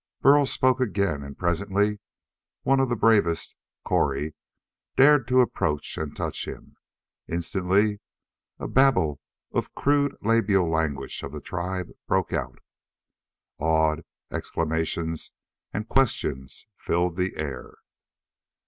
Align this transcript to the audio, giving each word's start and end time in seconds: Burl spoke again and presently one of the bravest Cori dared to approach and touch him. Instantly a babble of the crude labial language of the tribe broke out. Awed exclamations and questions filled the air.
Burl 0.21 0.47
spoke 0.47 0.81
again 0.81 1.21
and 1.21 1.37
presently 1.37 1.99
one 2.63 2.79
of 2.79 2.89
the 2.89 2.95
bravest 2.95 3.55
Cori 3.85 4.33
dared 4.95 5.27
to 5.27 5.41
approach 5.41 5.95
and 5.95 6.15
touch 6.15 6.47
him. 6.47 6.75
Instantly 7.27 7.99
a 8.57 8.67
babble 8.67 9.19
of 9.51 9.65
the 9.75 9.79
crude 9.79 10.17
labial 10.23 10.67
language 10.67 11.21
of 11.21 11.31
the 11.33 11.39
tribe 11.39 11.91
broke 12.07 12.33
out. 12.33 12.57
Awed 13.59 14.03
exclamations 14.31 15.33
and 15.71 15.87
questions 15.87 16.65
filled 16.75 17.15
the 17.15 17.35
air. 17.35 17.75